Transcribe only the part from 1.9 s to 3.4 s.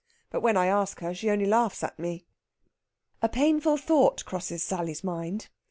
me." A